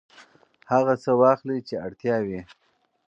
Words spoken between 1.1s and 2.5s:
واخلئ چې اړتیا وي.